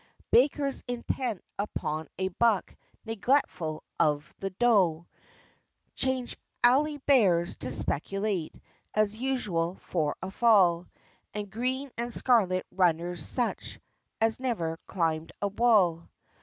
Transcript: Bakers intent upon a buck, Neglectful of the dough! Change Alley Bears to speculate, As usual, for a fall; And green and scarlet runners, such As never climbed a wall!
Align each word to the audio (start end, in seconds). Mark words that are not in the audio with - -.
Bakers 0.31 0.83
intent 0.87 1.43
upon 1.59 2.07
a 2.17 2.29
buck, 2.29 2.75
Neglectful 3.05 3.83
of 3.99 4.33
the 4.39 4.49
dough! 4.49 5.05
Change 5.93 6.35
Alley 6.63 6.97
Bears 6.97 7.55
to 7.57 7.69
speculate, 7.69 8.59
As 8.95 9.15
usual, 9.15 9.75
for 9.75 10.15
a 10.23 10.31
fall; 10.31 10.87
And 11.35 11.51
green 11.51 11.91
and 11.99 12.11
scarlet 12.11 12.65
runners, 12.71 13.23
such 13.23 13.79
As 14.19 14.39
never 14.39 14.79
climbed 14.87 15.33
a 15.39 15.49
wall! 15.49 16.09